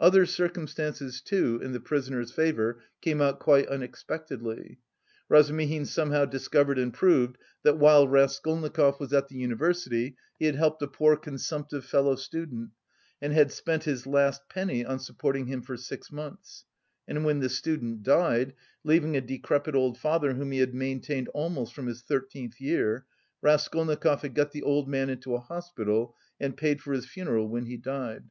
Other 0.00 0.26
circumstances, 0.26 1.20
too, 1.20 1.60
in 1.62 1.70
the 1.70 1.78
prisoner's 1.78 2.32
favour 2.32 2.82
came 3.00 3.22
out 3.22 3.38
quite 3.38 3.68
unexpectedly. 3.68 4.80
Razumihin 5.28 5.86
somehow 5.86 6.24
discovered 6.24 6.80
and 6.80 6.92
proved 6.92 7.38
that 7.62 7.78
while 7.78 8.08
Raskolnikov 8.08 8.98
was 8.98 9.12
at 9.12 9.28
the 9.28 9.36
university 9.36 10.16
he 10.36 10.46
had 10.46 10.56
helped 10.56 10.82
a 10.82 10.88
poor 10.88 11.16
consumptive 11.16 11.84
fellow 11.84 12.16
student 12.16 12.70
and 13.22 13.32
had 13.32 13.52
spent 13.52 13.84
his 13.84 14.04
last 14.04 14.42
penny 14.48 14.84
on 14.84 14.98
supporting 14.98 15.46
him 15.46 15.62
for 15.62 15.76
six 15.76 16.10
months, 16.10 16.64
and 17.06 17.24
when 17.24 17.38
this 17.38 17.56
student 17.56 18.02
died, 18.02 18.54
leaving 18.82 19.16
a 19.16 19.20
decrepit 19.20 19.76
old 19.76 19.96
father 19.96 20.34
whom 20.34 20.50
he 20.50 20.58
had 20.58 20.74
maintained 20.74 21.28
almost 21.28 21.72
from 21.72 21.86
his 21.86 22.02
thirteenth 22.02 22.60
year, 22.60 23.04
Raskolnikov 23.42 24.22
had 24.22 24.34
got 24.34 24.50
the 24.50 24.64
old 24.64 24.88
man 24.88 25.08
into 25.08 25.36
a 25.36 25.40
hospital 25.40 26.16
and 26.40 26.56
paid 26.56 26.80
for 26.80 26.92
his 26.92 27.06
funeral 27.06 27.48
when 27.48 27.66
he 27.66 27.76
died. 27.76 28.24